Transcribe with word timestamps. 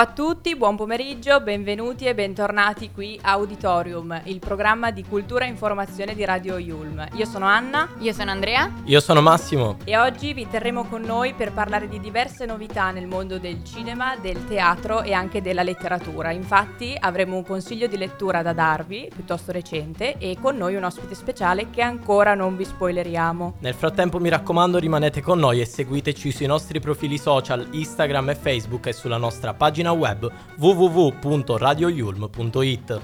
A 0.00 0.06
tutti, 0.06 0.56
buon 0.56 0.76
pomeriggio, 0.76 1.42
benvenuti 1.42 2.06
e 2.06 2.14
bentornati 2.14 2.90
qui 2.90 3.18
a 3.20 3.32
Auditorium, 3.32 4.18
il 4.24 4.38
programma 4.38 4.90
di 4.90 5.04
cultura 5.04 5.44
e 5.44 5.48
informazione 5.48 6.14
di 6.14 6.24
Radio 6.24 6.56
Yulm. 6.56 7.06
Io 7.16 7.26
sono 7.26 7.44
Anna. 7.44 7.86
Io 7.98 8.14
sono 8.14 8.30
Andrea. 8.30 8.72
Io 8.84 8.98
sono 8.98 9.20
Massimo. 9.20 9.76
E 9.84 9.98
oggi 9.98 10.32
vi 10.32 10.48
terremo 10.48 10.84
con 10.84 11.02
noi 11.02 11.34
per 11.34 11.52
parlare 11.52 11.86
di 11.86 12.00
diverse 12.00 12.46
novità 12.46 12.90
nel 12.92 13.08
mondo 13.08 13.38
del 13.38 13.62
cinema, 13.62 14.16
del 14.16 14.46
teatro 14.46 15.02
e 15.02 15.12
anche 15.12 15.42
della 15.42 15.62
letteratura. 15.62 16.30
Infatti 16.30 16.96
avremo 16.98 17.36
un 17.36 17.44
consiglio 17.44 17.86
di 17.86 17.98
lettura 17.98 18.40
da 18.40 18.54
darvi, 18.54 19.10
piuttosto 19.14 19.52
recente, 19.52 20.16
e 20.16 20.38
con 20.40 20.56
noi 20.56 20.76
un 20.76 20.84
ospite 20.84 21.14
speciale 21.14 21.68
che 21.68 21.82
ancora 21.82 22.32
non 22.32 22.56
vi 22.56 22.64
spoileriamo. 22.64 23.56
Nel 23.58 23.74
frattempo 23.74 24.18
mi 24.18 24.30
raccomando 24.30 24.78
rimanete 24.78 25.20
con 25.20 25.38
noi 25.38 25.60
e 25.60 25.66
seguiteci 25.66 26.32
sui 26.32 26.46
nostri 26.46 26.80
profili 26.80 27.18
social 27.18 27.68
Instagram 27.70 28.30
e 28.30 28.34
Facebook 28.34 28.86
e 28.86 28.94
sulla 28.94 29.18
nostra 29.18 29.52
pagina 29.52 29.88
pagina 29.90 29.94
web 29.94 30.32
www.radioyulm.it. 30.58 33.00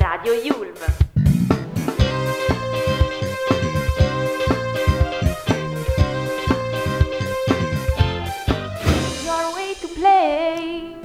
Radio 0.00 0.34
Yulm. 0.34 0.99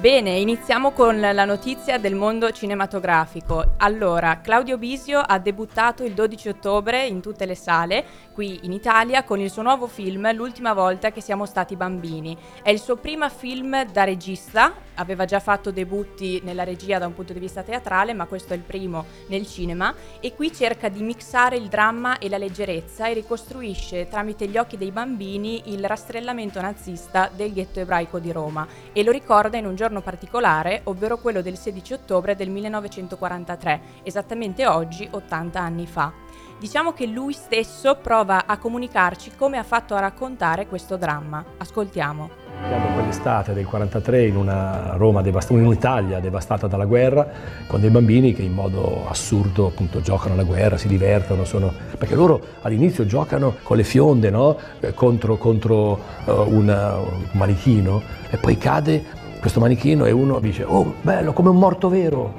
Bene, 0.06 0.38
iniziamo 0.38 0.92
con 0.92 1.20
la 1.20 1.46
notizia 1.46 1.98
del 1.98 2.14
mondo 2.14 2.52
cinematografico. 2.52 3.74
Allora, 3.78 4.40
Claudio 4.40 4.78
Bisio 4.78 5.20
ha 5.20 5.40
debuttato 5.40 6.04
il 6.04 6.14
12 6.14 6.50
ottobre 6.50 7.08
in 7.08 7.22
tutte 7.22 7.48
le 7.48 7.56
sale 7.56 8.06
qui 8.32 8.60
in 8.64 8.74
Italia 8.74 9.24
con 9.24 9.40
il 9.40 9.50
suo 9.50 9.64
nuovo 9.64 9.88
film 9.88 10.32
L'ultima 10.36 10.74
volta 10.74 11.12
che 11.12 11.22
siamo 11.22 11.46
stati 11.46 11.78
bambini. 11.78 12.38
È 12.62 12.70
il 12.70 12.80
suo 12.80 12.98
primo 12.98 13.28
film 13.30 13.84
da 13.86 14.04
regista, 14.04 14.74
aveva 14.96 15.24
già 15.24 15.40
fatto 15.40 15.72
debutti 15.72 16.42
nella 16.44 16.66
regia 16.66 17.00
da 17.00 17.08
un 17.08 17.16
punto 17.16 17.32
di 17.32 17.40
vista 17.40 17.64
teatrale, 17.64 18.14
ma 18.14 18.26
questo 18.26 18.54
è 18.54 18.58
il 18.58 18.62
primo 18.62 19.06
nel 19.30 19.48
cinema 19.48 19.96
e 20.20 20.36
qui 20.36 20.54
cerca 20.54 20.90
di 20.90 21.02
mixare 21.02 21.56
il 21.56 21.68
dramma 21.68 22.20
e 22.20 22.28
la 22.28 22.38
leggerezza 22.38 23.08
e 23.08 23.14
ricostruisce 23.14 24.08
tramite 24.10 24.48
gli 24.48 24.58
occhi 24.58 24.78
dei 24.78 24.92
bambini 24.92 25.74
il 25.74 25.86
rastrellamento 25.86 26.60
nazista 26.60 27.32
del 27.34 27.54
ghetto 27.54 27.80
ebraico 27.80 28.20
di 28.20 28.34
Roma 28.34 28.68
e 28.92 29.02
lo 29.02 29.12
ricorda 29.12 29.58
in 29.58 29.66
un 29.66 29.76
giorno 29.76 29.95
particolare, 30.02 30.82
ovvero 30.86 31.18
quello 31.18 31.42
del 31.42 31.58
16 31.58 31.94
ottobre 31.94 32.36
del 32.36 32.50
1943, 32.50 33.82
esattamente 34.04 34.66
oggi 34.68 35.08
80 35.10 35.60
anni 35.60 35.88
fa. 35.88 36.12
Diciamo 36.58 36.94
che 36.94 37.06
lui 37.06 37.34
stesso 37.34 37.96
prova 37.96 38.46
a 38.46 38.58
comunicarci 38.58 39.32
come 39.36 39.58
ha 39.58 39.64
fatto 39.64 39.94
a 39.94 40.00
raccontare 40.00 40.68
questo 40.68 40.96
dramma. 40.96 41.44
Ascoltiamo. 41.58 42.44
Siamo 42.68 42.94
quell'estate 42.94 43.54
del 43.54 43.66
43 43.66 44.26
in 44.26 44.36
una 44.38 44.94
Roma 44.96 45.22
devastata, 45.22 45.60
in 45.60 45.66
un'Italia 45.66 46.20
devastata 46.20 46.66
dalla 46.66 46.86
guerra, 46.86 47.28
con 47.68 47.80
dei 47.80 47.92
bambini 47.92 48.34
che 48.34 48.42
in 48.42 48.54
modo 48.54 49.08
assurdo 49.08 49.68
appunto 49.68 50.02
giocano 50.02 50.34
alla 50.34 50.44
guerra, 50.44 50.78
si 50.78 50.88
divertono, 50.88 51.44
sono... 51.44 51.72
perché 51.98 52.16
loro 52.16 52.42
all'inizio 52.62 53.06
giocano 53.06 53.56
con 53.62 53.78
le 53.78 53.84
fionde 53.84 54.30
no? 54.32 54.58
Eh, 54.80 54.94
contro, 54.94 55.38
contro 55.38 56.00
uh, 56.26 56.32
una, 56.48 56.96
un 56.96 57.28
manichino 57.34 58.02
e 58.30 58.38
poi 58.38 58.58
cade 58.58 59.04
questo 59.46 59.60
manichino 59.60 60.06
e 60.06 60.12
uno 60.12 60.40
dice 60.40 60.64
oh 60.64 60.96
bello 61.04 61.32
come 61.32 61.50
un 61.50 61.58
morto 61.58 61.88
vero. 61.88 62.34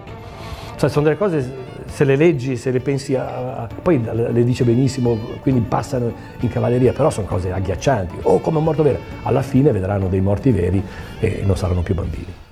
Cioè 0.76 0.90
sono 0.90 1.04
delle 1.04 1.16
cose 1.16 1.64
se 1.86 2.02
le 2.02 2.16
leggi, 2.16 2.56
se 2.56 2.72
le 2.72 2.80
pensi 2.80 3.14
a, 3.14 3.62
a, 3.62 3.68
poi 3.80 4.02
le 4.02 4.44
dice 4.44 4.64
benissimo, 4.64 5.16
quindi 5.40 5.60
passano 5.60 6.12
in 6.40 6.48
cavalleria, 6.48 6.92
però 6.92 7.08
sono 7.10 7.28
cose 7.28 7.52
agghiaccianti. 7.52 8.16
Oh, 8.22 8.40
come 8.40 8.58
un 8.58 8.64
morto 8.64 8.82
vero. 8.82 8.98
Alla 9.22 9.42
fine 9.42 9.70
vedranno 9.70 10.08
dei 10.08 10.20
morti 10.20 10.50
veri 10.50 10.82
e 11.20 11.42
non 11.46 11.56
saranno 11.56 11.82
più 11.82 11.94
bambini. 11.94 12.45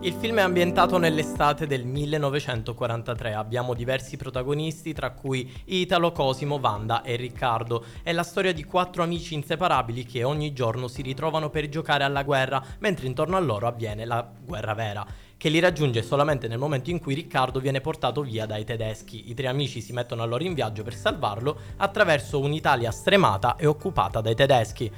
Il 0.00 0.14
film 0.14 0.38
è 0.38 0.42
ambientato 0.42 0.96
nell'estate 0.96 1.66
del 1.66 1.84
1943, 1.84 3.34
abbiamo 3.34 3.74
diversi 3.74 4.16
protagonisti 4.16 4.92
tra 4.92 5.10
cui 5.10 5.52
Italo, 5.64 6.12
Cosimo, 6.12 6.54
Wanda 6.62 7.02
e 7.02 7.16
Riccardo. 7.16 7.84
È 8.04 8.12
la 8.12 8.22
storia 8.22 8.52
di 8.52 8.62
quattro 8.62 9.02
amici 9.02 9.34
inseparabili 9.34 10.04
che 10.04 10.22
ogni 10.22 10.52
giorno 10.52 10.86
si 10.86 11.02
ritrovano 11.02 11.50
per 11.50 11.68
giocare 11.68 12.04
alla 12.04 12.22
guerra, 12.22 12.62
mentre 12.78 13.08
intorno 13.08 13.36
a 13.36 13.40
loro 13.40 13.66
avviene 13.66 14.04
la 14.04 14.24
guerra 14.40 14.72
vera 14.74 15.04
che 15.36 15.48
li 15.48 15.60
raggiunge 15.60 16.02
solamente 16.02 16.48
nel 16.48 16.58
momento 16.58 16.90
in 16.90 17.00
cui 17.00 17.14
Riccardo 17.14 17.60
viene 17.60 17.80
portato 17.80 18.22
via 18.22 18.46
dai 18.46 18.64
tedeschi. 18.64 19.30
I 19.30 19.34
tre 19.34 19.46
amici 19.46 19.80
si 19.80 19.92
mettono 19.92 20.22
allora 20.22 20.44
in 20.44 20.54
viaggio 20.54 20.82
per 20.82 20.94
salvarlo 20.94 21.58
attraverso 21.76 22.40
un'Italia 22.40 22.90
stremata 22.90 23.56
e 23.56 23.66
occupata 23.66 24.20
dai 24.20 24.34
tedeschi. 24.34 24.90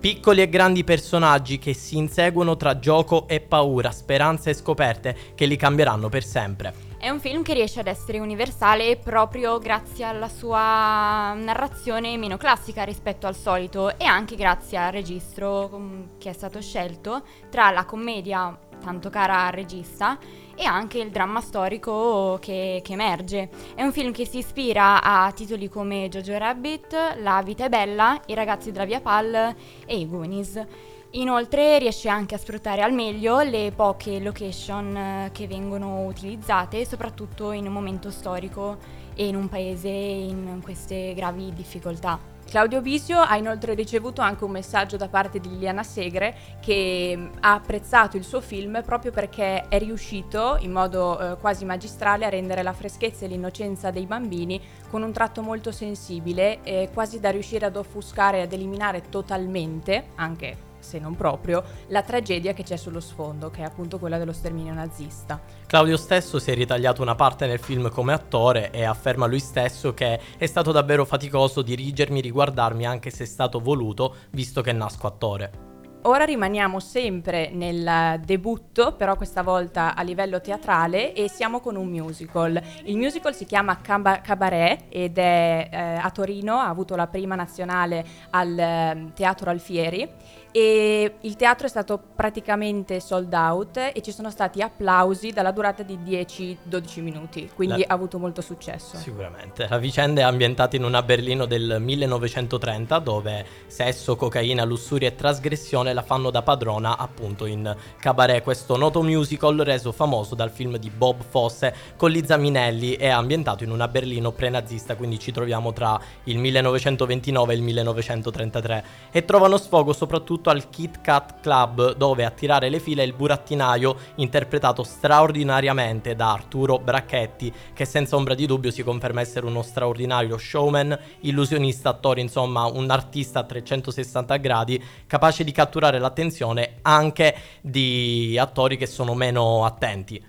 Piccoli 0.00 0.40
e 0.40 0.48
grandi 0.48 0.82
personaggi 0.82 1.58
che 1.58 1.74
si 1.74 1.98
inseguono 1.98 2.56
tra 2.56 2.78
gioco 2.78 3.28
e 3.28 3.38
paura, 3.40 3.90
speranze 3.90 4.48
e 4.48 4.54
scoperte 4.54 5.14
che 5.34 5.44
li 5.44 5.56
cambieranno 5.56 6.08
per 6.08 6.24
sempre. 6.24 6.72
È 6.98 7.10
un 7.10 7.20
film 7.20 7.42
che 7.42 7.52
riesce 7.52 7.80
ad 7.80 7.86
essere 7.86 8.18
universale 8.18 8.96
proprio 8.96 9.58
grazie 9.58 10.06
alla 10.06 10.30
sua 10.30 11.34
narrazione 11.34 12.16
meno 12.16 12.38
classica 12.38 12.82
rispetto 12.82 13.26
al 13.26 13.36
solito 13.36 13.98
e 13.98 14.04
anche 14.04 14.36
grazie 14.36 14.78
al 14.78 14.90
registro 14.90 15.68
mm, 15.70 16.02
che 16.16 16.30
è 16.30 16.32
stato 16.32 16.62
scelto 16.62 17.22
tra 17.50 17.70
la 17.70 17.84
commedia 17.84 18.58
tanto 18.80 19.10
cara 19.10 19.46
al 19.46 19.52
regista, 19.52 20.18
e 20.56 20.64
anche 20.64 20.98
il 20.98 21.10
dramma 21.10 21.40
storico 21.40 22.38
che, 22.40 22.80
che, 22.82 22.92
emerge. 22.92 23.48
È 23.74 23.82
un 23.82 23.92
film 23.92 24.12
che 24.12 24.26
si 24.26 24.38
ispira 24.38 25.02
a 25.02 25.30
titoli 25.32 25.68
come 25.68 26.08
Jojo 26.08 26.36
Rabbit, 26.36 27.18
La 27.22 27.40
vita 27.42 27.64
è 27.66 27.68
bella, 27.68 28.20
I 28.26 28.34
ragazzi 28.34 28.72
della 28.72 28.84
via 28.84 29.00
Pal 29.00 29.54
e 29.86 29.96
i 29.96 30.08
Goonies. 30.08 30.66
Inoltre 31.12 31.78
riesce 31.78 32.08
anche 32.08 32.36
a 32.36 32.38
sfruttare 32.38 32.82
al 32.82 32.92
meglio 32.92 33.40
le 33.40 33.72
poche 33.74 34.20
location 34.20 34.96
eh, 34.96 35.30
che 35.32 35.48
vengono 35.48 36.04
utilizzate, 36.04 36.84
soprattutto 36.84 37.50
in 37.50 37.66
un 37.66 37.72
momento 37.72 38.10
storico 38.10 38.78
e 39.14 39.26
in 39.26 39.34
un 39.34 39.48
paese 39.48 39.88
in 39.88 40.60
queste 40.62 41.12
gravi 41.14 41.52
difficoltà. 41.52 42.29
Claudio 42.50 42.80
Bisio 42.80 43.20
ha 43.20 43.36
inoltre 43.36 43.74
ricevuto 43.74 44.22
anche 44.22 44.42
un 44.42 44.50
messaggio 44.50 44.96
da 44.96 45.06
parte 45.06 45.38
di 45.38 45.50
Liliana 45.50 45.84
Segre 45.84 46.34
che 46.60 47.14
mm, 47.16 47.26
ha 47.42 47.54
apprezzato 47.54 48.16
il 48.16 48.24
suo 48.24 48.40
film 48.40 48.82
proprio 48.84 49.12
perché 49.12 49.68
è 49.68 49.78
riuscito 49.78 50.56
in 50.58 50.72
modo 50.72 51.16
eh, 51.16 51.36
quasi 51.36 51.64
magistrale 51.64 52.24
a 52.24 52.28
rendere 52.28 52.64
la 52.64 52.72
freschezza 52.72 53.24
e 53.24 53.28
l'innocenza 53.28 53.92
dei 53.92 54.04
bambini 54.04 54.60
con 54.90 55.02
un 55.02 55.12
tratto 55.12 55.42
molto 55.42 55.70
sensibile, 55.70 56.58
eh, 56.64 56.90
quasi 56.92 57.20
da 57.20 57.30
riuscire 57.30 57.66
ad 57.66 57.76
offuscare 57.76 58.38
e 58.38 58.42
ad 58.42 58.52
eliminare 58.52 59.02
totalmente, 59.08 60.06
anche 60.16 60.69
se 60.80 60.98
non 60.98 61.14
proprio, 61.14 61.62
la 61.88 62.02
tragedia 62.02 62.52
che 62.52 62.62
c'è 62.62 62.76
sullo 62.76 63.00
sfondo, 63.00 63.50
che 63.50 63.60
è 63.60 63.64
appunto 63.64 63.98
quella 63.98 64.18
dello 64.18 64.32
sterminio 64.32 64.74
nazista. 64.74 65.40
Claudio 65.66 65.96
stesso 65.96 66.38
si 66.38 66.50
è 66.50 66.54
ritagliato 66.54 67.02
una 67.02 67.14
parte 67.14 67.46
nel 67.46 67.60
film 67.60 67.90
come 67.90 68.12
attore 68.12 68.70
e 68.70 68.84
afferma 68.84 69.26
lui 69.26 69.40
stesso 69.40 69.94
che 69.94 70.20
è 70.36 70.46
stato 70.46 70.72
davvero 70.72 71.04
faticoso 71.04 71.62
dirigermi, 71.62 72.20
riguardarmi 72.20 72.86
anche 72.86 73.10
se 73.10 73.24
è 73.24 73.26
stato 73.26 73.60
voluto, 73.60 74.16
visto 74.30 74.60
che 74.62 74.72
nasco 74.72 75.06
attore. 75.06 75.68
Ora 76.04 76.24
rimaniamo 76.24 76.80
sempre 76.80 77.50
nel 77.52 78.20
debutto, 78.24 78.94
però 78.94 79.16
questa 79.16 79.42
volta 79.42 79.94
a 79.94 80.00
livello 80.00 80.40
teatrale 80.40 81.12
e 81.12 81.28
siamo 81.28 81.60
con 81.60 81.76
un 81.76 81.88
musical. 81.88 82.58
Il 82.84 82.96
musical 82.96 83.34
si 83.34 83.44
chiama 83.44 83.82
Cabaret 83.82 84.84
ed 84.88 85.18
è 85.18 85.68
eh, 85.70 85.78
a 86.00 86.10
Torino, 86.10 86.56
ha 86.56 86.68
avuto 86.68 86.96
la 86.96 87.06
prima 87.06 87.34
nazionale 87.34 88.02
al 88.30 88.58
eh, 88.58 89.10
Teatro 89.12 89.50
Alfieri 89.50 90.08
e 90.52 91.14
il 91.20 91.36
teatro 91.36 91.66
è 91.66 91.70
stato 91.70 92.00
praticamente 92.14 92.98
sold 93.00 93.32
out 93.32 93.76
e 93.76 94.00
ci 94.02 94.10
sono 94.10 94.30
stati 94.30 94.60
applausi 94.60 95.30
dalla 95.30 95.52
durata 95.52 95.82
di 95.82 95.96
10-12 95.96 97.02
minuti, 97.02 97.50
quindi 97.54 97.80
la... 97.80 97.86
ha 97.88 97.94
avuto 97.94 98.18
molto 98.18 98.40
successo. 98.40 98.96
Sicuramente. 98.96 99.66
La 99.68 99.78
vicenda 99.78 100.22
è 100.22 100.24
ambientata 100.24 100.76
in 100.76 100.84
una 100.84 101.02
Berlino 101.02 101.46
del 101.46 101.76
1930 101.80 102.98
dove 102.98 103.46
sesso, 103.66 104.16
cocaina, 104.16 104.64
lussuria 104.64 105.08
e 105.08 105.14
trasgressione 105.14 105.92
la 105.92 106.02
fanno 106.02 106.30
da 106.30 106.42
padrona 106.42 106.96
appunto 106.96 107.46
in 107.46 107.74
Cabaret, 107.98 108.42
questo 108.42 108.76
noto 108.76 109.02
musical 109.02 109.56
reso 109.58 109.92
famoso 109.92 110.34
dal 110.34 110.50
film 110.50 110.76
di 110.78 110.90
Bob 110.90 111.22
Fosse 111.22 111.74
con 111.96 112.10
Liza 112.10 112.36
Minelli 112.36 112.94
e 112.94 113.08
ambientato 113.08 113.62
in 113.62 113.70
una 113.70 113.88
Berlino 113.88 114.32
pre-nazista, 114.32 114.96
quindi 114.96 115.18
ci 115.18 115.30
troviamo 115.30 115.72
tra 115.72 116.00
il 116.24 116.38
1929 116.38 117.52
e 117.52 117.56
il 117.56 117.62
1933 117.62 118.84
e 119.12 119.24
trovano 119.24 119.56
sfogo 119.56 119.92
soprattutto 119.92 120.39
al 120.48 120.70
Kit 120.70 121.02
Kat 121.02 121.40
Club 121.40 121.96
dove 121.96 122.24
a 122.24 122.30
tirare 122.30 122.70
le 122.70 122.80
file 122.80 123.02
è 123.02 123.06
il 123.06 123.12
burattinaio 123.12 123.96
interpretato 124.14 124.82
straordinariamente 124.82 126.14
da 126.14 126.32
Arturo 126.32 126.78
Bracchetti 126.78 127.52
che 127.74 127.84
senza 127.84 128.16
ombra 128.16 128.34
di 128.34 128.46
dubbio 128.46 128.70
si 128.70 128.82
conferma 128.82 129.20
essere 129.20 129.44
uno 129.44 129.60
straordinario 129.62 130.38
showman, 130.38 130.98
illusionista, 131.20 131.90
attore, 131.90 132.22
insomma 132.22 132.64
un 132.64 132.88
artista 132.90 133.40
a 133.40 133.44
360 133.44 134.36
gradi 134.36 134.82
capace 135.06 135.44
di 135.44 135.52
catturare 135.52 135.98
l'attenzione 135.98 136.78
anche 136.82 137.36
di 137.60 138.38
attori 138.38 138.76
che 138.76 138.86
sono 138.86 139.14
meno 139.14 139.64
attenti. 139.66 140.28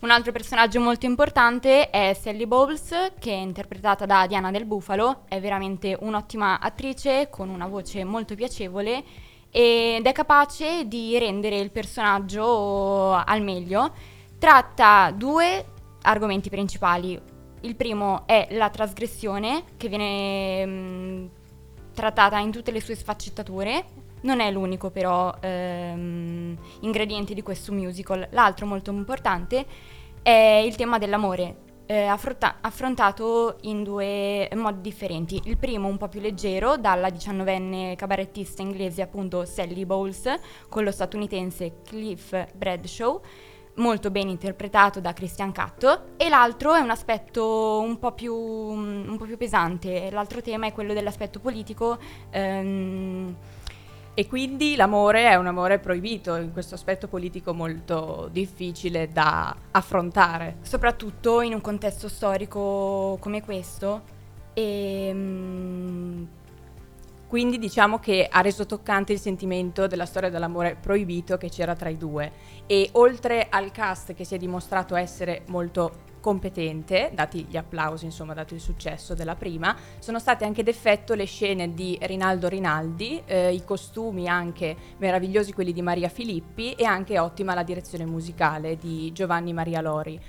Un 0.00 0.10
altro 0.10 0.32
personaggio 0.32 0.80
molto 0.80 1.04
importante 1.04 1.90
è 1.90 2.16
Sally 2.18 2.46
Bowles, 2.46 3.12
che 3.18 3.32
è 3.32 3.36
interpretata 3.36 4.06
da 4.06 4.26
Diana 4.26 4.50
del 4.50 4.64
Bufalo, 4.64 5.24
è 5.28 5.38
veramente 5.40 5.94
un'ottima 6.00 6.58
attrice 6.58 7.28
con 7.28 7.50
una 7.50 7.66
voce 7.66 8.02
molto 8.04 8.34
piacevole 8.34 9.04
ed 9.50 10.06
è 10.06 10.12
capace 10.12 10.86
di 10.86 11.18
rendere 11.18 11.58
il 11.58 11.70
personaggio 11.70 13.12
al 13.12 13.42
meglio. 13.42 13.92
Tratta 14.38 15.12
due 15.14 15.64
argomenti 16.02 16.48
principali. 16.48 17.20
Il 17.62 17.76
primo 17.76 18.26
è 18.26 18.48
la 18.52 18.70
trasgressione, 18.70 19.64
che 19.76 19.88
viene 19.88 20.64
mh, 20.64 20.70
mm, 20.70 21.26
trattata 21.92 22.38
in 22.38 22.50
tutte 22.50 22.70
le 22.70 22.80
sue 22.80 22.94
sfaccettature. 22.94 23.84
Non 24.22 24.40
è 24.40 24.50
l'unico 24.50 24.90
però 24.90 25.34
ehm, 25.40 26.56
ingrediente 26.80 27.34
di 27.34 27.42
questo 27.42 27.72
musical. 27.72 28.28
L'altro 28.30 28.66
molto 28.66 28.90
importante 28.90 29.66
è 30.22 30.62
il 30.64 30.76
tema 30.76 30.98
dell'amore, 30.98 31.56
eh, 31.90 32.04
affronta- 32.04 32.58
affrontato 32.60 33.56
in 33.62 33.82
due 33.82 34.48
modi 34.54 34.80
differenti. 34.80 35.40
Il 35.46 35.56
primo 35.56 35.88
un 35.88 35.96
po' 35.96 36.06
più 36.06 36.20
leggero, 36.20 36.76
dalla 36.76 37.10
diciannovenne 37.10 37.96
cabarettista 37.96 38.62
inglese 38.62 39.02
appunto 39.02 39.44
Sally 39.44 39.84
Bowles, 39.84 40.32
con 40.68 40.84
lo 40.84 40.92
statunitense 40.92 41.80
Cliff 41.84 42.46
Bradshaw, 42.54 43.20
molto 43.74 44.12
ben 44.12 44.28
interpretato 44.28 45.00
da 45.00 45.12
Christian 45.12 45.50
Catto, 45.50 46.10
e 46.16 46.28
l'altro 46.28 46.74
è 46.74 46.78
un 46.78 46.90
aspetto 46.90 47.80
un 47.80 47.98
po' 47.98 48.12
più, 48.12 48.36
un 48.36 49.16
po 49.18 49.24
più 49.24 49.36
pesante. 49.36 50.12
L'altro 50.12 50.40
tema 50.42 50.68
è 50.68 50.72
quello 50.72 50.92
dell'aspetto 50.92 51.40
politico. 51.40 51.98
Ehm, 52.30 53.34
e 54.14 54.26
quindi 54.26 54.74
l'amore 54.76 55.28
è 55.28 55.36
un 55.36 55.46
amore 55.46 55.78
proibito, 55.78 56.34
in 56.36 56.52
questo 56.52 56.74
aspetto 56.74 57.06
politico 57.06 57.54
molto 57.54 58.28
difficile 58.32 59.08
da 59.12 59.56
affrontare. 59.70 60.56
Soprattutto 60.62 61.40
in 61.40 61.54
un 61.54 61.60
contesto 61.60 62.08
storico 62.08 63.16
come 63.20 63.42
questo. 63.42 64.18
E, 64.52 65.10
mm, 65.14 66.24
quindi 67.28 67.58
diciamo 67.58 68.00
che 68.00 68.26
ha 68.28 68.40
reso 68.40 68.66
toccante 68.66 69.12
il 69.12 69.20
sentimento 69.20 69.86
della 69.86 70.04
storia 70.04 70.30
dell'amore 70.30 70.76
proibito 70.78 71.36
che 71.38 71.48
c'era 71.48 71.76
tra 71.76 71.88
i 71.88 71.96
due. 71.96 72.32
E 72.66 72.88
oltre 72.94 73.46
al 73.48 73.70
cast 73.70 74.14
che 74.14 74.24
si 74.24 74.34
è 74.34 74.38
dimostrato 74.38 74.96
essere 74.96 75.42
molto 75.46 76.08
competente, 76.20 77.10
dati 77.14 77.46
gli 77.48 77.56
applausi, 77.56 78.04
insomma, 78.04 78.34
dato 78.34 78.54
il 78.54 78.60
successo 78.60 79.14
della 79.14 79.34
prima, 79.34 79.76
sono 79.98 80.18
state 80.18 80.44
anche 80.44 80.62
d'effetto 80.62 81.14
le 81.14 81.24
scene 81.24 81.74
di 81.74 81.98
Rinaldo 82.02 82.48
Rinaldi, 82.48 83.22
eh, 83.24 83.52
i 83.52 83.64
costumi 83.64 84.28
anche 84.28 84.76
meravigliosi 84.98 85.52
quelli 85.52 85.72
di 85.72 85.82
Maria 85.82 86.08
Filippi 86.08 86.72
e 86.72 86.84
anche 86.84 87.18
ottima 87.18 87.54
la 87.54 87.62
direzione 87.62 88.04
musicale 88.04 88.76
di 88.76 89.10
Giovanni 89.12 89.52
Maria 89.52 89.80
Lori. 89.80 90.20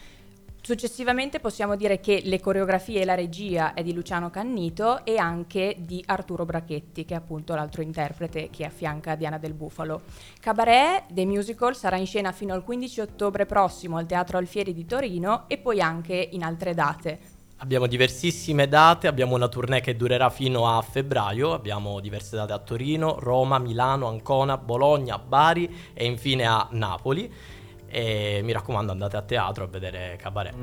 Successivamente 0.64 1.40
possiamo 1.40 1.76
dire 1.76 2.00
che 2.00 2.22
le 2.24 2.40
coreografie 2.40 3.02
e 3.02 3.06
la 3.06 3.16
regia 3.16 3.74
è 3.74 3.82
di 3.82 3.94
Luciano 3.94 4.30
Cannito 4.30 5.04
e 5.04 5.18
anche 5.18 5.76
di 5.80 6.04
Arturo 6.06 6.46
Brachetti, 6.46 7.04
che 7.04 7.16
è 7.16 7.18
appunto 7.18 7.56
l'altro 7.56 7.82
interprete 7.82 8.50
che 8.52 8.66
affianca 8.66 9.16
Diana 9.16 9.40
del 9.40 9.56
Bufalo. 9.56 10.02
Cabaret 10.40 11.06
The 11.10 11.26
Musical 11.26 11.76
sarà 11.76 11.98
in 11.98 12.06
scena 12.06 12.32
fino 12.32 12.54
al 12.54 12.64
15 12.64 13.02
ottobre 13.02 13.48
prossimo 13.48 13.98
al 13.98 14.06
Teatro 14.06 14.38
Alfieri 14.38 14.72
di 14.72 14.86
Torino 14.86 15.46
e 15.48 15.58
poi 15.58 15.82
anche 15.82 16.30
in 16.32 16.44
altre 16.44 16.76
date. 16.76 17.20
Abbiamo 17.58 17.88
diversissime 17.88 18.68
date, 18.68 19.08
abbiamo 19.08 19.34
una 19.34 19.48
tournée 19.48 19.82
che 19.82 19.96
durerà 19.96 20.30
fino 20.30 20.68
a 20.68 20.80
febbraio, 20.84 21.54
abbiamo 21.54 22.00
diverse 22.00 22.36
date 22.36 22.54
a 22.54 22.60
Torino, 22.60 23.18
Roma, 23.20 23.58
Milano, 23.58 24.08
Ancona, 24.08 24.58
Bologna, 24.58 25.18
Bari 25.18 25.92
e 25.94 26.06
infine 26.06 26.46
a 26.46 26.68
Napoli 26.70 27.60
e 27.92 28.40
mi 28.44 28.54
raccomando 28.54 28.92
andate 28.94 29.18
a 29.18 29.22
teatro 29.22 29.66
a 29.66 29.68
vedere 29.68 30.18
Cabaret. 30.18 30.54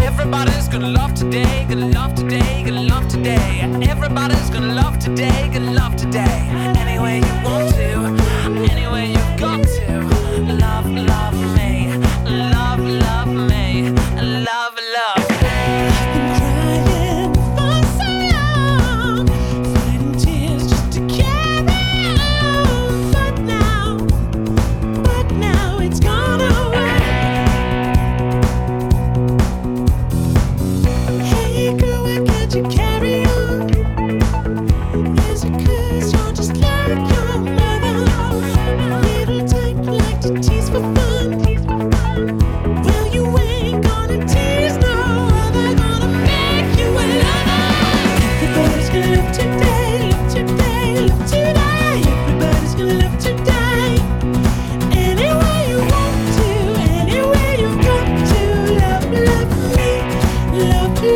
Everybody's 0.00 0.68
gonna 0.68 0.88
love 0.88 1.12
today, 1.12 1.66
gonna 1.66 1.86
love 1.86 2.12
today, 2.14 2.62
gonna 2.62 2.82
love 2.82 3.06
today. 3.06 3.60
Everybody's 3.88 4.50
gonna 4.50 4.72
love 4.72 4.98
today, 4.98 5.48
gonna 5.50 5.72
love 5.72 5.94
today. 5.96 6.43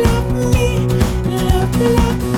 love 0.03 0.53
me, 0.53 0.87
love, 1.25 1.81
love 1.81 2.23
me. 2.23 2.28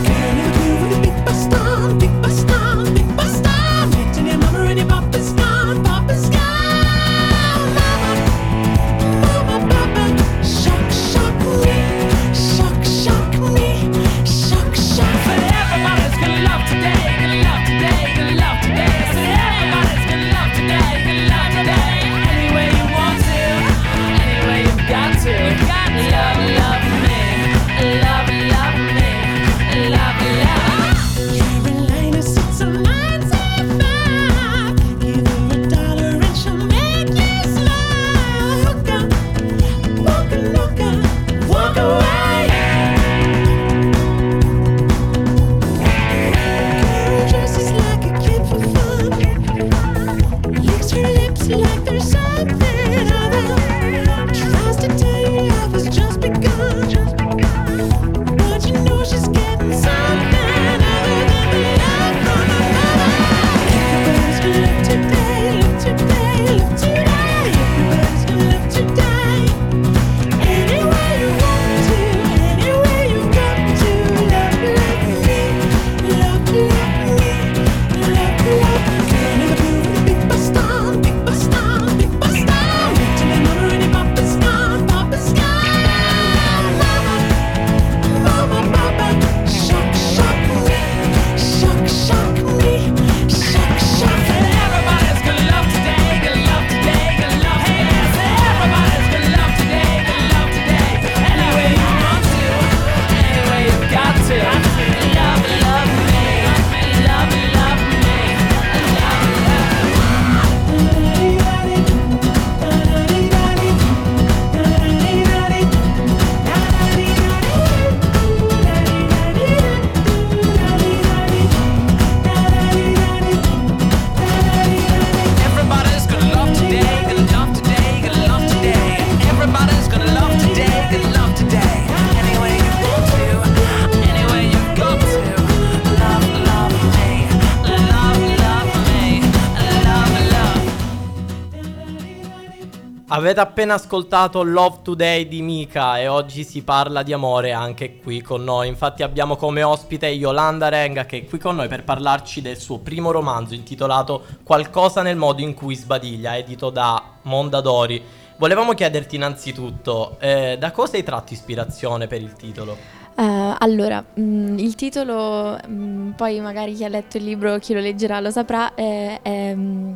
Avete 143.22 143.40
appena 143.40 143.76
ascoltato 143.76 144.42
Love 144.42 144.78
Today 144.82 145.28
di 145.28 145.44
Mika 145.44 146.00
e 146.00 146.08
oggi 146.08 146.44
si 146.44 146.64
parla 146.64 147.04
di 147.04 147.14
amore 147.14 147.52
anche 147.52 148.00
qui 148.00 148.20
con 148.20 148.44
noi. 148.44 148.68
Infatti 148.68 149.04
abbiamo 149.04 149.36
come 149.36 149.62
ospite 149.62 150.08
Yolanda 150.08 150.70
Renga 150.70 151.06
che 151.06 151.20
è 151.20 151.26
qui 151.26 151.38
con 151.38 151.56
noi 151.56 151.68
per 151.68 151.84
parlarci 151.84 152.42
del 152.42 152.58
suo 152.58 152.80
primo 152.80 153.12
romanzo 153.12 153.54
intitolato 153.54 154.26
Qualcosa 154.42 155.04
nel 155.04 155.18
modo 155.18 155.42
in 155.42 155.54
cui 155.54 155.76
sbadiglia, 155.76 156.36
edito 156.36 156.72
da 156.72 157.18
Mondadori. 157.22 158.02
Volevamo 158.38 158.74
chiederti 158.74 159.18
innanzitutto 159.18 160.18
eh, 160.20 160.56
da 160.58 160.72
cosa 160.72 160.98
hai 160.98 161.04
tratto 161.04 161.34
ispirazione 161.34 162.08
per 162.08 162.24
il 162.24 162.34
titolo? 162.34 162.76
Uh, 163.18 163.54
allora, 163.60 164.04
mh, 164.16 164.22
mm, 164.22 164.58
il 164.58 164.74
titolo, 164.74 165.60
mh, 165.64 165.72
mm, 165.72 166.12
poi 166.14 166.40
magari 166.40 166.74
chi 166.74 166.86
ha 166.86 166.90
letto 166.90 167.18
il 167.18 167.26
libro, 167.26 167.60
chi 167.60 167.76
lo 167.76 167.82
leggerà 167.82 168.20
lo 168.20 168.32
saprà, 168.32 168.74
è, 168.74 169.20
è, 169.22 169.54
mm, 169.54 169.94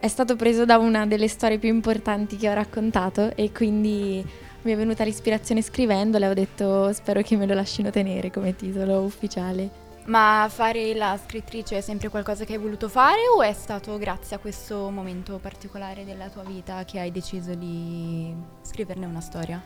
è, 0.00 0.08
stato 0.08 0.36
preso 0.36 0.64
da 0.64 0.78
una 0.78 1.06
delle 1.06 1.28
storie 1.28 1.58
più 1.58 1.68
importanti 1.68 2.36
che 2.36 2.48
ho 2.48 2.54
raccontato 2.54 3.36
e 3.36 3.52
quindi 3.52 4.24
mi 4.62 4.72
è 4.72 4.76
venuta 4.76 5.04
l'ispirazione 5.04 5.62
scrivendole, 5.62 6.28
ho 6.28 6.34
detto 6.34 6.92
spero 6.92 7.22
che 7.22 7.36
me 7.36 7.46
lo 7.46 7.54
lasciano 7.54 7.90
tenere 7.90 8.30
come 8.30 8.56
titolo 8.56 9.00
ufficiale. 9.00 9.88
Ma 10.04 10.46
fare 10.50 10.94
la 10.94 11.18
scrittrice 11.22 11.76
è 11.76 11.80
sempre 11.80 12.08
qualcosa 12.08 12.44
che 12.44 12.54
hai 12.54 12.58
voluto 12.58 12.88
fare 12.88 13.20
o 13.34 13.42
è 13.42 13.52
stato 13.52 13.96
grazie 13.98 14.36
a 14.36 14.38
questo 14.38 14.90
momento 14.90 15.38
particolare 15.38 16.04
della 16.04 16.28
tua 16.28 16.42
vita 16.42 16.84
che 16.84 16.98
hai 16.98 17.12
deciso 17.12 17.54
di 17.54 18.34
scriverne 18.62 19.06
una 19.06 19.20
storia? 19.20 19.62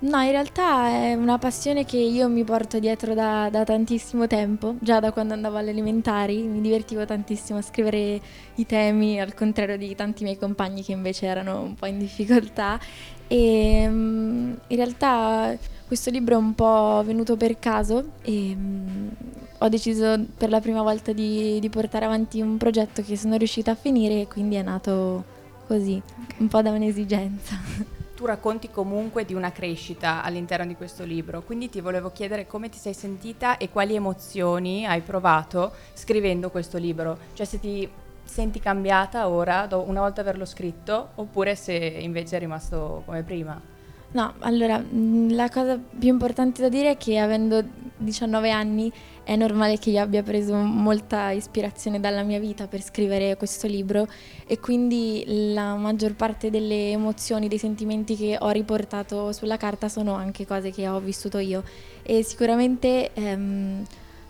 No, 0.00 0.20
in 0.20 0.32
realtà 0.32 0.88
è 0.88 1.14
una 1.14 1.38
passione 1.38 1.84
che 1.86 1.96
io 1.96 2.28
mi 2.28 2.44
porto 2.44 2.78
dietro 2.78 3.14
da, 3.14 3.48
da, 3.50 3.64
tantissimo 3.64 4.26
tempo, 4.26 4.74
già 4.80 5.00
da 5.00 5.12
quando 5.12 5.32
andavo 5.32 5.56
alle 5.56 5.70
elementari, 5.70 6.42
mi 6.42 6.60
divertivo 6.60 7.06
tantissimo 7.06 7.58
a 7.58 7.62
scrivere 7.62 8.20
i 8.56 8.66
temi, 8.66 9.18
al 9.18 9.32
contrario 9.32 9.78
di 9.78 9.94
tanti 9.94 10.24
miei 10.24 10.36
compagni 10.36 10.82
che 10.82 10.92
invece 10.92 11.26
erano 11.26 11.62
un 11.62 11.74
po' 11.74 11.86
in 11.86 11.98
difficoltà. 11.98 12.78
E 13.26 13.84
um, 13.88 14.58
in 14.66 14.76
realtà 14.76 15.56
questo 15.86 16.10
libro 16.10 16.34
è 16.34 16.38
un 16.38 16.54
po' 16.54 17.02
venuto 17.04 17.36
per 17.36 17.58
caso 17.58 18.10
e 18.22 18.54
um, 18.54 19.10
ho 19.58 19.68
deciso 19.68 20.22
per 20.36 20.50
la 20.50 20.60
prima 20.60 20.82
volta 20.82 21.12
di, 21.12 21.58
di, 21.60 21.68
portare 21.70 22.04
avanti 22.04 22.40
un 22.42 22.58
progetto 22.58 23.02
che 23.02 23.16
sono 23.16 23.36
riuscita 23.36 23.70
a 23.70 23.74
finire 23.74 24.20
e 24.20 24.28
quindi 24.28 24.56
è 24.56 24.62
nato 24.62 25.24
così, 25.66 26.00
un 26.38 26.48
po' 26.48 26.60
da 26.60 26.70
un'esigenza. 26.72 27.92
racconti 28.26 28.70
comunque 28.70 29.24
di 29.24 29.34
una 29.34 29.52
crescita 29.52 30.22
all'interno 30.22 30.66
di 30.66 30.76
questo 30.76 31.04
libro, 31.04 31.42
quindi 31.42 31.68
ti 31.68 31.80
volevo 31.80 32.10
chiedere 32.10 32.46
come 32.46 32.68
ti 32.68 32.78
sei 32.78 32.94
sentita 32.94 33.56
e 33.56 33.70
quali 33.70 33.94
emozioni 33.94 34.86
hai 34.86 35.00
provato 35.00 35.72
scrivendo 35.92 36.50
questo 36.50 36.78
libro, 36.78 37.18
cioè 37.34 37.46
se 37.46 37.60
ti 37.60 37.88
senti 38.24 38.58
cambiata 38.58 39.28
ora, 39.28 39.68
una 39.70 40.00
volta 40.00 40.20
averlo 40.20 40.44
scritto, 40.44 41.10
oppure 41.16 41.54
se 41.54 41.74
invece 41.74 42.36
è 42.36 42.38
rimasto 42.38 43.02
come 43.04 43.22
prima. 43.22 43.72
No, 44.14 44.32
allora, 44.40 44.78
mm, 44.78 45.30
la 45.30 45.48
cosa 45.48 45.76
più 45.76 46.08
importante 46.08 46.62
da 46.62 46.68
dire 46.68 46.90
è 46.90 46.96
che 46.96 47.18
avendo 47.18 47.64
19 47.96 48.48
anni 48.48 48.92
è 49.24 49.34
normale 49.34 49.76
che 49.76 49.90
io 49.90 50.00
abbia 50.00 50.22
preso 50.22 50.54
molta 50.54 51.30
ispirazione 51.30 51.98
dalla 51.98 52.22
mia 52.22 52.38
vita 52.38 52.68
per 52.68 52.80
scrivere 52.80 53.36
questo 53.36 53.66
libro 53.66 54.06
e 54.46 54.60
quindi 54.60 55.24
la 55.52 55.74
maggior 55.74 56.14
parte 56.14 56.48
delle 56.48 56.92
emozioni, 56.92 57.48
dei 57.48 57.58
sentimenti 57.58 58.14
che 58.14 58.36
ho 58.38 58.50
riportato 58.50 59.32
sulla 59.32 59.56
carta 59.56 59.88
sono 59.88 60.14
anche 60.14 60.46
cose 60.46 60.70
che 60.70 60.86
ho 60.86 61.00
vissuto 61.00 61.38
io. 61.38 61.64
E 62.04 62.22
sicuramente 62.22 63.12
ehm, 63.14 63.82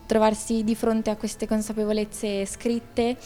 trovarsi 0.07 0.65
di 0.65 0.75
fronte 0.75 1.11
a 1.11 1.17
queste 1.17 1.47
consapevolezze 1.47 2.47
scritte 2.47 3.19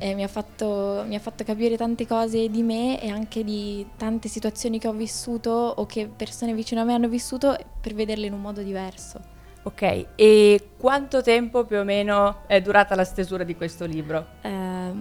mi, 0.00 0.22
ha 0.22 0.28
fatto, 0.28 1.04
mi, 1.06 1.14
ha 1.14 1.18
fatto, 1.18 1.44
capire 1.44 1.76
tante 1.76 2.06
cose 2.06 2.48
di 2.50 2.62
me 2.62 3.00
e 3.00 3.08
anche 3.08 3.42
di 3.42 3.86
tante 3.96 4.28
situazioni 4.28 4.78
che 4.78 4.88
ho 4.88 4.92
vissuto 4.92 5.50
o 5.50 5.86
che 5.86 6.08
persone 6.14 6.52
vicino 6.52 6.82
a 6.82 6.84
me 6.84 6.94
hanno 6.94 7.08
vissuto 7.08 7.56
per 7.80 7.94
vederle 7.94 8.26
in 8.26 8.32
un 8.32 8.40
modo 8.40 8.62
diverso. 8.62 9.34
Ok, 9.62 10.06
e 10.14 10.68
quanto 10.76 11.22
tempo 11.22 11.64
più 11.64 11.78
o 11.78 11.82
meno 11.82 12.42
è 12.46 12.60
durata 12.60 12.94
la 12.94 13.04
stesura 13.04 13.42
di 13.42 13.56
questo 13.56 13.84
libro? 13.84 14.26
Eh, 14.42 14.48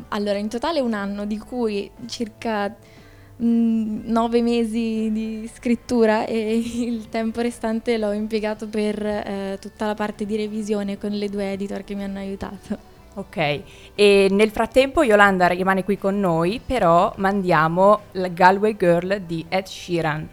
allora, 0.07 0.37
in 0.39 0.49
totale 0.49 0.79
un 0.79 0.93
anno, 0.93 1.25
di 1.25 1.37
cui 1.37 1.91
circa 2.07 2.67
mh, 2.69 3.45
mm, 3.45 3.99
nove 4.05 4.41
mesi 4.41 5.11
di 5.11 5.49
scrittura 5.53 6.25
e 6.25 6.57
il 6.57 7.09
tempo 7.09 7.41
restante 7.41 7.97
l'ho 7.97 8.11
impiegato 8.11 8.67
per 8.67 9.05
eh, 9.05 9.57
tutta 9.61 9.85
la 9.85 9.93
parte 9.93 10.25
di 10.25 10.35
revisione 10.35 10.97
con 10.97 11.11
le 11.11 11.29
due 11.29 11.51
editor 11.51 11.83
che 11.83 11.93
mi 11.93 12.03
hanno 12.03 12.19
aiutato. 12.19 12.94
Ok, 13.17 13.61
e 13.95 14.27
nel 14.29 14.51
frattempo 14.51 15.01
Yolanda 15.01 15.47
rimane 15.47 15.85
qui 15.85 15.97
con 15.97 16.19
noi, 16.19 16.59
però 16.63 17.13
mandiamo 17.15 18.01
la 18.11 18.27
Galway 18.27 18.75
Girl 18.77 19.21
di 19.21 19.45
Ed 19.47 19.67
Sheeran. 19.67 20.27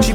She 0.00 0.14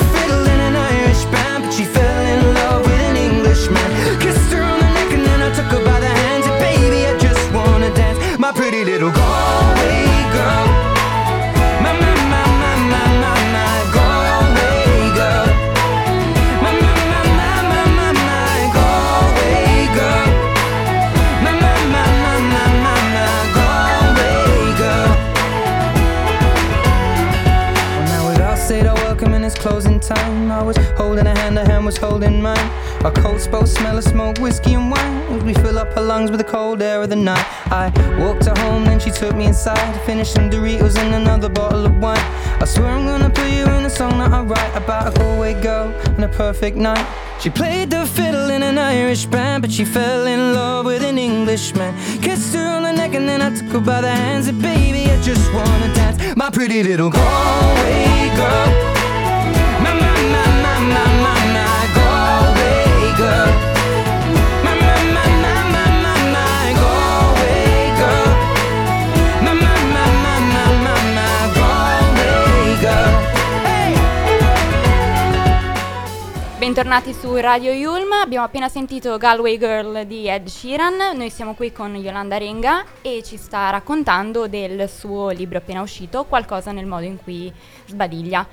band 1.31 1.63
But 1.63 1.73
she 1.73 1.85
fell 1.85 2.21
in 2.33 2.53
love 2.53 2.81
with 2.87 3.01
an 3.09 3.17
Englishman. 3.17 3.89
Kissed 4.19 4.51
her 4.53 4.63
on 4.63 4.79
the 4.79 4.89
neck 4.97 5.09
and 5.17 5.23
then 5.25 5.39
I 5.47 5.49
took 5.57 5.69
her 5.75 5.83
by 5.83 5.99
the 5.99 6.13
hands 6.23 6.45
And 6.49 6.57
baby 6.67 6.99
I 7.11 7.17
just 7.17 7.43
wanna 7.53 7.93
dance. 7.93 8.19
My 8.39 8.51
pretty 8.51 8.83
little 8.83 9.11
Galway 9.11 10.05
girl 10.35 10.70
closing 29.61 29.99
time. 29.99 30.51
I 30.51 30.63
was 30.63 30.75
holding 30.97 31.27
a 31.27 31.37
hand, 31.37 31.57
a 31.57 31.63
hand 31.63 31.85
was 31.85 31.95
holding 31.95 32.41
mine. 32.41 32.69
Our 33.05 33.11
coats 33.11 33.45
both 33.45 33.69
smell 33.69 33.97
of 33.97 34.03
smoke, 34.03 34.39
whiskey, 34.39 34.73
and 34.73 34.89
wine. 34.89 35.45
We 35.45 35.53
fill 35.53 35.77
up 35.77 35.93
her 35.93 36.01
lungs 36.01 36.31
with 36.31 36.39
the 36.39 36.49
cold 36.55 36.81
air 36.81 37.01
of 37.03 37.09
the 37.09 37.15
night. 37.15 37.45
I 37.71 37.89
walked 38.19 38.45
her 38.45 38.57
home, 38.63 38.83
then 38.85 38.99
she 38.99 39.11
took 39.11 39.35
me 39.35 39.45
inside. 39.45 39.93
Finished 40.05 40.33
some 40.33 40.49
Doritos 40.49 40.97
and 40.97 41.13
another 41.13 41.47
bottle 41.47 41.85
of 41.85 41.95
wine. 41.97 42.25
I 42.59 42.65
swear 42.65 42.87
I'm 42.87 43.05
gonna 43.05 43.29
put 43.29 43.49
you 43.51 43.65
in 43.77 43.85
a 43.85 43.89
song 43.89 44.17
that 44.17 44.31
I 44.31 44.41
write 44.41 44.75
about 44.75 45.15
a 45.15 45.19
Galway 45.19 45.53
girl 45.61 45.89
and 46.15 46.23
a 46.23 46.29
perfect 46.29 46.75
night. 46.75 47.30
She 47.41 47.49
played 47.49 47.89
the 47.89 48.05
fiddle 48.05 48.51
in 48.51 48.61
an 48.61 48.77
Irish 48.77 49.25
band, 49.25 49.63
but 49.63 49.71
she 49.71 49.83
fell 49.83 50.27
in 50.27 50.53
love 50.53 50.85
with 50.85 51.01
an 51.01 51.17
Englishman. 51.17 51.95
Kissed 52.21 52.53
her 52.53 52.63
on 52.63 52.83
the 52.83 52.93
neck 52.93 53.15
and 53.15 53.27
then 53.27 53.41
I 53.41 53.49
took 53.49 53.69
her 53.69 53.79
by 53.79 54.01
the 54.01 54.11
hands. 54.11 54.47
And 54.47 54.61
baby, 54.61 55.09
I 55.09 55.19
just 55.23 55.51
wanna 55.51 55.91
dance, 55.95 56.35
my 56.35 56.51
pretty 56.51 56.83
little 56.83 57.09
Galway 57.09 58.29
girl. 58.35 59.00
Bentornati 76.71 77.11
su 77.11 77.35
Radio 77.35 77.73
Yulm. 77.73 78.13
Abbiamo 78.13 78.45
appena 78.45 78.69
sentito 78.69 79.17
Galway 79.17 79.57
Girl 79.57 80.05
di 80.05 80.29
Ed 80.29 80.47
Sheeran. 80.47 81.17
Noi 81.17 81.29
siamo 81.29 81.53
qui 81.53 81.73
con 81.73 81.93
Yolanda 81.97 82.37
Renga 82.37 82.85
e 83.01 83.21
ci 83.25 83.35
sta 83.35 83.69
raccontando 83.71 84.47
del 84.47 84.87
suo 84.87 85.31
libro 85.31 85.57
appena 85.57 85.81
uscito, 85.81 86.23
Qualcosa 86.23 86.71
nel 86.71 86.85
modo 86.85 87.03
in 87.03 87.17
cui 87.21 87.51
sbadiglia. 87.87 88.47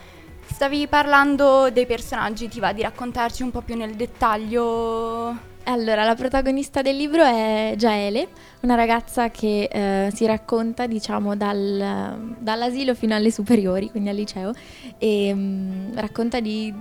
Stavi 0.45 0.89
parlando 0.89 1.71
dei 1.71 1.87
personaggi, 1.87 2.49
ti 2.49 2.59
va 2.59 2.73
di 2.73 2.83
raccontarci 2.83 3.45
un 3.45 3.53
po' 3.53 3.61
più 3.61 3.77
nel 3.77 3.95
dettaglio? 3.95 5.37
Allora, 5.63 6.03
la 6.03 6.17
protagonista 6.17 6.83
del 6.83 6.97
libro 6.97 7.23
è 7.23 7.75
Jaele, 7.77 8.31
una 8.63 8.75
ragazza 8.75 9.31
che 9.31 9.69
eh, 9.71 10.11
si 10.13 10.27
racconta, 10.27 10.89
diciamo, 10.89 11.37
dal, 11.37 12.35
dall'asilo 12.37 12.97
fino 12.97 13.15
alle 13.15 13.31
superiori, 13.31 13.91
quindi 13.91 14.09
al 14.09 14.17
liceo, 14.17 14.53
e 14.99 15.33
mh, 15.33 15.39
mm, 15.39 15.99
racconta 15.99 16.41
di 16.41 16.75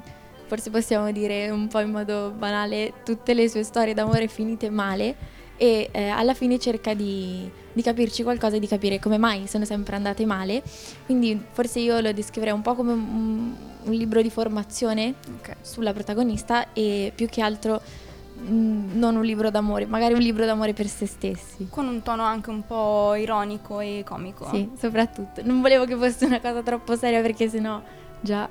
forse 0.48 0.70
possiamo 0.70 1.12
dire 1.12 1.50
un 1.50 1.68
po' 1.68 1.80
in 1.80 1.92
modo 1.92 2.34
banale, 2.36 2.94
tutte 3.04 3.34
le 3.34 3.50
sue 3.50 3.64
storie 3.64 3.94
d'amore 3.94 4.28
finite 4.28 4.70
male 4.70 5.36
e 5.58 5.90
eh, 5.92 6.08
alla 6.08 6.34
fine 6.34 6.60
cerca 6.60 6.94
di, 6.94 7.50
di, 7.74 7.82
capirci 7.82 8.24
qualcosa 8.24 8.56
e 8.56 8.60
di 8.60 8.68
capire 8.68 9.00
come 9.00 9.18
mai 9.18 9.48
sono 9.48 9.66
sempre 9.66 9.96
andate 9.96 10.26
male. 10.26 10.64
Quindi 11.06 11.40
forse 11.52 11.80
io 11.80 12.00
lo 12.00 12.12
descriverei 12.12 12.54
un 12.54 12.62
po' 12.62 12.76
come 12.76 12.94
un, 12.94 13.54
un 13.84 13.94
libro 13.94 14.22
di 14.22 14.30
formazione 14.30 15.16
okay. 15.40 15.56
sulla 15.62 15.94
protagonista 15.94 16.72
e 16.74 17.12
più 17.14 17.28
che 17.28 17.42
altro 17.42 17.82
mh, 18.36 18.54
mm, 18.54 18.98
non 19.00 19.16
un 19.16 19.24
libro 19.24 19.50
d'amore, 19.50 19.88
magari 19.88 20.14
un 20.14 20.22
libro 20.22 20.46
d'amore 20.46 20.74
per 20.74 20.88
se 20.88 21.08
stessi. 21.08 21.68
Con 21.70 21.88
un 21.88 22.04
tono 22.04 22.24
anche 22.24 22.52
un 22.52 22.66
po' 22.66 23.16
ironico 23.16 23.80
e 23.80 24.04
comico. 24.06 24.48
Sì, 24.50 24.70
soprattutto. 24.78 25.42
Non 25.44 25.62
volevo 25.62 25.86
che 25.86 25.96
fosse 25.96 26.26
una 26.26 26.40
cosa 26.40 26.62
troppo 26.62 26.96
seria 26.96 27.22
perché 27.22 27.50
sennò 27.50 27.82
già 28.22 28.48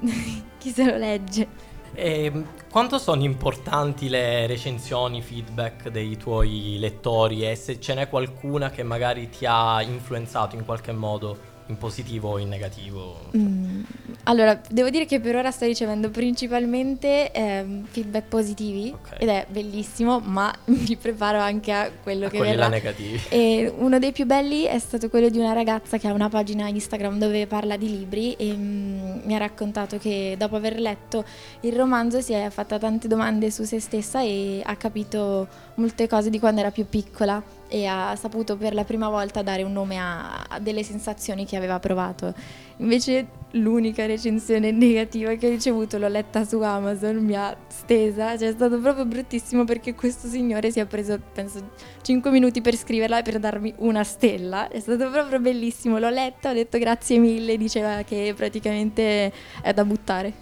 chi 0.64 0.70
se 0.70 0.84
lo 0.84 0.96
legge. 0.96 1.72
E 1.92 2.24
ehm, 2.24 2.46
quanto 2.70 2.98
sono 2.98 3.22
importanti 3.22 4.08
le 4.08 4.46
recensioni, 4.46 5.20
feedback 5.20 5.90
dei 5.90 6.16
tuoi 6.16 6.78
lettori 6.78 7.48
e 7.48 7.54
se 7.54 7.78
ce 7.78 7.92
n'è 7.94 8.08
qualcuna 8.08 8.70
che 8.70 8.82
magari 8.82 9.28
ti 9.28 9.44
ha 9.46 9.82
influenzato 9.82 10.56
in 10.56 10.64
qualche 10.64 10.92
modo? 10.92 11.52
in 11.66 11.78
positivo 11.78 12.30
o 12.30 12.38
in 12.38 12.48
negativo? 12.48 13.30
Mm, 13.36 13.82
allora, 14.24 14.60
devo 14.68 14.90
dire 14.90 15.06
che 15.06 15.20
per 15.20 15.36
ora 15.36 15.50
sto 15.50 15.64
ricevendo 15.64 16.10
principalmente 16.10 17.32
ehm, 17.32 17.86
feedback 17.86 18.28
positivi 18.28 18.94
okay. 18.94 19.18
ed 19.20 19.28
è 19.28 19.46
bellissimo, 19.48 20.20
ma 20.20 20.52
mi 20.66 20.96
preparo 20.96 21.38
anche 21.38 21.72
a 21.72 21.90
quello 22.02 22.26
a 22.26 22.28
che 22.28 22.38
verrà. 22.38 22.68
negativi. 22.68 23.20
E 23.28 23.72
uno 23.76 23.98
dei 23.98 24.12
più 24.12 24.26
belli 24.26 24.64
è 24.64 24.78
stato 24.78 25.08
quello 25.08 25.28
di 25.28 25.38
una 25.38 25.52
ragazza 25.52 25.98
che 25.98 26.08
ha 26.08 26.12
una 26.12 26.28
pagina 26.28 26.68
Instagram 26.68 27.18
dove 27.18 27.46
parla 27.46 27.76
di 27.76 27.90
libri 27.90 28.34
e 28.34 28.52
mm, 28.52 29.03
mi 29.24 29.34
ha 29.34 29.38
raccontato 29.38 29.98
che 29.98 30.34
dopo 30.38 30.56
aver 30.56 30.78
letto 30.78 31.24
il 31.60 31.74
romanzo 31.74 32.20
si 32.20 32.32
è 32.32 32.50
fatta 32.50 32.78
tante 32.78 33.08
domande 33.08 33.50
su 33.50 33.64
se 33.64 33.80
stessa 33.80 34.22
e 34.22 34.62
ha 34.64 34.76
capito 34.76 35.46
molte 35.74 36.06
cose 36.08 36.30
di 36.30 36.38
quando 36.38 36.60
era 36.60 36.70
più 36.70 36.86
piccola 36.88 37.42
e 37.68 37.86
ha 37.86 38.14
saputo 38.16 38.56
per 38.56 38.74
la 38.74 38.84
prima 38.84 39.08
volta 39.08 39.42
dare 39.42 39.62
un 39.62 39.72
nome 39.72 39.98
a, 39.98 40.44
a, 40.48 40.58
delle 40.58 40.82
sensazioni 40.82 41.46
che 41.46 41.56
aveva 41.56 41.78
provato. 41.78 42.34
Invece 42.78 43.26
l'unica 43.54 44.06
recensione 44.06 44.70
negativa 44.70 45.34
che 45.34 45.46
ho 45.46 45.50
ricevuto 45.50 45.98
l'ho 45.98 46.08
letta 46.08 46.44
su 46.44 46.60
Amazon, 46.60 47.16
mi 47.16 47.36
ha 47.36 47.56
stesa, 47.68 48.36
cioè 48.38 48.48
è 48.48 48.52
stato 48.52 48.78
proprio 48.78 49.04
bruttissimo 49.04 49.64
perché 49.64 49.94
questo 49.94 50.28
signore 50.28 50.70
si 50.70 50.80
è 50.80 50.86
preso, 50.86 51.18
penso, 51.32 51.70
5 52.02 52.30
minuti 52.30 52.60
per 52.60 52.76
scriverla 52.76 53.18
e 53.18 53.22
per 53.22 53.38
darmi 53.38 53.72
una 53.78 54.04
stella. 54.04 54.68
È 54.68 54.80
stato 54.80 55.10
proprio 55.10 55.40
bellissimo, 55.40 55.98
l'ho 55.98 56.10
letta, 56.10 56.50
ho 56.50 56.54
detto 56.54 56.78
grazie 56.78 57.18
mille, 57.18 57.56
diceva 57.56 58.02
che 58.02 58.32
praticamente 58.36 59.32
è 59.62 59.72
da 59.72 59.84
buttare. 59.84 60.32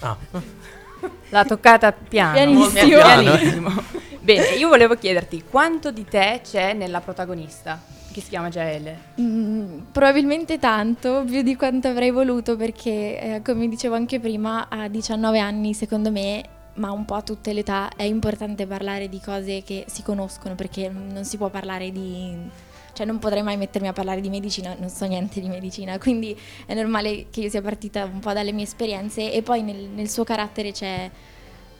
Ah. 0.00 0.16
L'ha 1.30 1.44
toccata 1.44 1.92
piano. 1.92 2.34
Pianissimo. 2.34 2.98
Pianissimo. 2.98 3.82
Bene, 4.20 4.48
io 4.56 4.68
volevo 4.68 4.94
chiederti 4.94 5.44
quanto 5.48 5.90
di 5.90 6.04
te 6.04 6.40
c'è 6.42 6.72
nella 6.72 7.00
protagonista 7.00 7.96
che 8.18 8.24
si 8.24 8.30
chiama 8.30 8.48
Jaele? 8.48 8.98
Mm, 9.20 9.78
probabilmente 9.92 10.58
tanto, 10.58 11.24
più 11.24 11.42
di 11.42 11.56
quanto 11.56 11.88
avrei 11.88 12.10
voluto 12.10 12.56
perché, 12.56 13.20
eh, 13.20 13.42
come 13.42 13.68
dicevo 13.68 13.94
anche 13.94 14.18
prima, 14.20 14.68
a 14.68 14.88
19 14.88 15.38
anni 15.38 15.74
secondo 15.74 16.10
me, 16.10 16.42
ma 16.74 16.90
un 16.90 17.04
po' 17.04 17.14
a 17.14 17.22
tutte 17.22 17.52
le 17.52 17.60
età, 17.60 17.90
è 17.96 18.02
importante 18.02 18.66
parlare 18.66 19.08
di 19.08 19.20
cose 19.20 19.62
che 19.62 19.84
si 19.88 20.02
conoscono 20.02 20.54
perché 20.54 20.88
non 20.88 21.24
si 21.24 21.36
può 21.36 21.48
parlare 21.48 21.90
di... 21.90 22.66
Cioè 22.92 23.06
non 23.06 23.20
potrei 23.20 23.44
mai 23.44 23.56
mettermi 23.56 23.86
a 23.86 23.92
parlare 23.92 24.20
di 24.20 24.28
medicina, 24.28 24.74
non 24.76 24.88
so 24.88 25.06
niente 25.06 25.40
di 25.40 25.48
medicina, 25.48 25.98
quindi 26.00 26.36
è 26.66 26.74
normale 26.74 27.26
che 27.30 27.42
io 27.42 27.48
sia 27.48 27.62
partita 27.62 28.04
un 28.04 28.18
po' 28.18 28.32
dalle 28.32 28.50
mie 28.50 28.64
esperienze 28.64 29.32
e 29.32 29.42
poi 29.42 29.62
nel, 29.62 29.88
nel 29.94 30.08
suo 30.08 30.24
carattere 30.24 30.72
c'è 30.72 31.08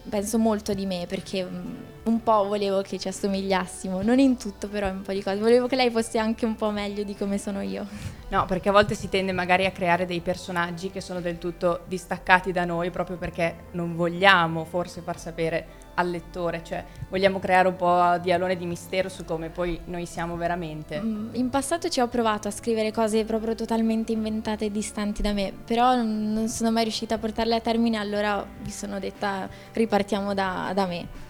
penso 0.08 0.38
molto 0.38 0.74
di 0.74 0.86
me 0.86 1.06
perché 1.08 1.44
mm, 1.44 1.74
un 2.04 2.22
po' 2.22 2.44
volevo 2.46 2.82
che 2.82 2.98
ci 2.98 3.08
assomigliassimo, 3.08 4.02
non 4.02 4.18
in 4.18 4.36
tutto 4.36 4.68
però 4.68 4.88
in 4.88 4.96
un 4.96 5.02
po' 5.02 5.12
di 5.12 5.22
cose, 5.22 5.38
volevo 5.38 5.66
che 5.66 5.76
lei 5.76 5.90
fosse 5.90 6.18
anche 6.18 6.44
un 6.46 6.54
po' 6.54 6.70
meglio 6.70 7.02
di 7.02 7.14
come 7.14 7.38
sono 7.38 7.60
io. 7.60 7.86
No, 8.28 8.44
perché 8.46 8.68
a 8.68 8.72
volte 8.72 8.94
si 8.94 9.08
tende 9.08 9.32
magari 9.32 9.66
a 9.66 9.70
creare 9.70 10.06
dei 10.06 10.20
personaggi 10.20 10.90
che 10.90 11.00
sono 11.00 11.20
del 11.20 11.38
tutto 11.38 11.80
distaccati 11.86 12.52
da 12.52 12.64
noi 12.64 12.90
proprio 12.90 13.16
perché 13.16 13.66
non 13.72 13.94
vogliamo 13.94 14.64
forse 14.64 15.00
far 15.00 15.18
sapere 15.18 15.86
al 15.98 16.10
lettore, 16.10 16.62
cioè 16.64 16.84
vogliamo 17.08 17.38
creare 17.38 17.68
un 17.68 17.76
po' 17.76 18.18
di 18.22 18.32
alone 18.32 18.56
di 18.56 18.66
mistero 18.66 19.08
su 19.08 19.24
come 19.24 19.50
poi 19.50 19.78
noi 19.86 20.06
siamo 20.06 20.36
veramente. 20.36 21.00
Mm, 21.00 21.34
in 21.34 21.50
passato 21.50 21.88
ci 21.88 22.00
ho 22.00 22.08
provato 22.08 22.48
a 22.48 22.50
scrivere 22.50 22.92
cose 22.92 23.24
proprio 23.24 23.54
totalmente 23.54 24.12
inventate 24.12 24.66
e 24.66 24.70
distanti 24.70 25.22
da 25.22 25.32
me, 25.32 25.52
però 25.64 25.94
non 25.96 26.48
sono 26.48 26.70
mai 26.70 26.84
riuscita 26.84 27.16
a 27.16 27.18
portarle 27.18 27.56
a 27.56 27.60
termine, 27.60 27.98
allora 27.98 28.44
mi 28.62 28.70
sono 28.70 28.98
detta 28.98 29.48
ripartiamo 29.72 30.34
da, 30.34 30.70
da 30.74 30.86
me. 30.86 31.26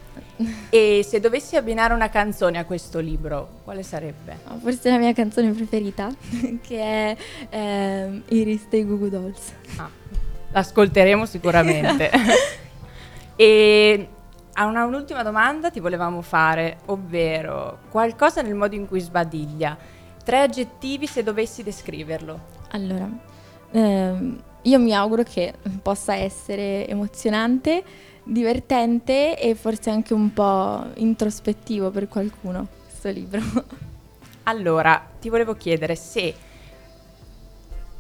E 0.69 1.05
se 1.07 1.21
dovessi 1.21 1.57
abbinare 1.57 1.95
una 1.95 2.11
canzone 2.11 2.59
a 2.59 2.65
questo 2.65 2.99
libro, 2.99 3.61
quale 3.65 3.83
sarebbe? 3.83 4.39
Forse 4.61 4.91
la 4.91 4.99
mia 4.99 5.13
canzone 5.13 5.51
preferita, 5.53 6.11
che 6.61 6.81
è 6.81 7.17
eh, 7.51 8.23
Iris 8.29 8.69
dei 8.69 8.85
Goo 8.85 8.99
Goo 8.99 9.09
Dolls. 9.09 9.53
Ah, 9.77 9.91
l'ascolteremo 10.51 11.25
sicuramente. 11.25 12.11
e 13.37 14.09
a 14.59 14.67
una, 14.67 14.85
un'ultima 14.85 15.23
domanda 15.23 15.71
ti 15.71 15.79
volevamo 15.79 16.21
fare, 16.21 16.79
ovvero 16.87 17.79
qualcosa 17.91 18.43
nel 18.43 18.55
modo 18.55 18.75
in 18.75 18.89
cui 18.89 18.99
sbadiglia. 19.01 19.77
Tre 20.25 20.41
aggettivi 20.41 21.07
se 21.07 21.23
dovessi 21.23 21.63
descriverlo. 21.63 22.57
Allora, 22.73 23.09
ehm, 23.71 24.43
io 24.63 24.79
mi 24.81 24.93
auguro 24.93 25.23
che 25.23 25.55
possa 25.81 26.17
essere 26.17 26.89
emozionante, 26.89 27.85
divertente 28.25 29.39
e 29.39 29.55
forse 29.55 29.91
anche 29.91 30.13
un 30.13 30.33
po' 30.33 30.87
introspettivo 30.95 31.91
per 31.91 32.09
qualcuno 32.09 32.67
questo 32.85 33.11
libro. 33.11 33.41
Allora, 34.49 35.07
ti 35.21 35.29
volevo 35.29 35.53
chiedere 35.53 35.95
se 35.95 36.35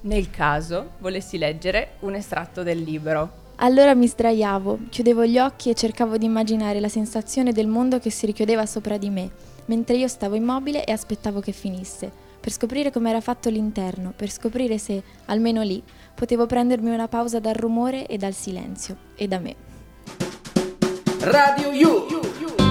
nel 0.00 0.30
caso 0.30 0.92
volessi 0.96 1.36
leggere 1.36 1.96
un 1.98 2.14
estratto 2.14 2.62
del 2.62 2.78
libro 2.78 3.47
allora 3.60 3.94
mi 3.94 4.06
sdraiavo, 4.06 4.78
chiudevo 4.88 5.24
gli 5.24 5.38
occhi 5.38 5.70
e 5.70 5.74
cercavo 5.74 6.16
di 6.16 6.26
immaginare 6.26 6.80
la 6.80 6.88
sensazione 6.88 7.52
del 7.52 7.66
mondo 7.66 7.98
che 7.98 8.10
si 8.10 8.26
richiudeva 8.26 8.66
sopra 8.66 8.98
di 8.98 9.10
me, 9.10 9.30
mentre 9.66 9.96
io 9.96 10.08
stavo 10.08 10.34
immobile 10.34 10.84
e 10.84 10.92
aspettavo 10.92 11.40
che 11.40 11.52
finisse, 11.52 12.10
per 12.40 12.52
scoprire 12.52 12.92
com'era 12.92 13.20
fatto 13.20 13.48
l'interno, 13.48 14.12
per 14.14 14.30
scoprire 14.30 14.78
se, 14.78 15.02
almeno 15.26 15.62
lì, 15.62 15.82
potevo 16.14 16.46
prendermi 16.46 16.90
una 16.90 17.08
pausa 17.08 17.40
dal 17.40 17.54
rumore 17.54 18.06
e 18.06 18.16
dal 18.16 18.34
silenzio, 18.34 18.96
e 19.16 19.26
da 19.26 19.38
me. 19.38 19.56
Radio 21.20 21.72
You! 21.72 22.67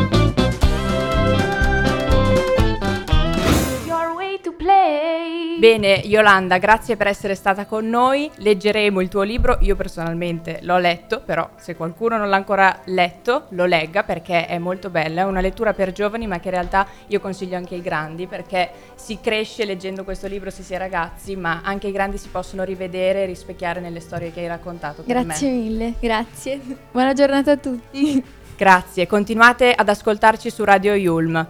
Bene, 5.57 6.01
Yolanda, 6.05 6.59
grazie 6.59 6.97
per 6.97 7.07
essere 7.07 7.33
stata 7.33 7.65
con 7.65 7.89
noi. 7.89 8.29
Leggeremo 8.35 9.01
il 9.01 9.07
tuo 9.07 9.23
libro. 9.23 9.57
Io 9.61 9.75
personalmente 9.75 10.59
l'ho 10.61 10.77
letto, 10.77 11.19
però 11.19 11.49
se 11.55 11.75
qualcuno 11.75 12.15
non 12.15 12.29
l'ha 12.29 12.35
ancora 12.35 12.81
letto, 12.85 13.45
lo 13.49 13.65
legga 13.65 14.03
perché 14.03 14.45
è 14.45 14.59
molto 14.59 14.91
bella. 14.91 15.21
È 15.21 15.25
una 15.25 15.41
lettura 15.41 15.73
per 15.73 15.93
giovani, 15.93 16.27
ma 16.27 16.39
che 16.39 16.49
in 16.49 16.53
realtà 16.53 16.85
io 17.07 17.19
consiglio 17.19 17.57
anche 17.57 17.73
ai 17.73 17.81
grandi 17.81 18.27
perché 18.27 18.69
si 18.93 19.17
cresce 19.19 19.65
leggendo 19.65 20.03
questo 20.03 20.27
libro 20.27 20.51
se 20.51 20.61
si 20.61 20.75
è 20.75 20.77
ragazzi, 20.77 21.35
ma 21.35 21.61
anche 21.63 21.87
i 21.87 21.91
grandi 21.91 22.19
si 22.19 22.29
possono 22.29 22.63
rivedere 22.63 23.23
e 23.23 23.25
rispecchiare 23.25 23.79
nelle 23.79 23.99
storie 23.99 24.31
che 24.31 24.41
hai 24.41 24.47
raccontato. 24.47 25.01
Grazie 25.07 25.49
mille, 25.49 25.93
grazie. 25.99 26.59
Buona 26.91 27.13
giornata 27.13 27.53
a 27.53 27.57
tutti. 27.57 28.23
Grazie, 28.55 29.07
continuate 29.07 29.73
ad 29.73 29.89
ascoltarci 29.89 30.51
su 30.51 30.63
Radio 30.63 30.93
Yulm. 30.93 31.49